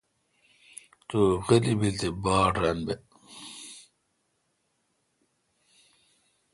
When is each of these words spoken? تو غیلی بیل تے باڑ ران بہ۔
تو 1.07 1.17
غیلی 1.45 1.73
بیل 1.79 1.95
تے 2.01 2.09
باڑ 2.23 2.51
ران 2.61 2.79
بہ۔ 2.85 2.95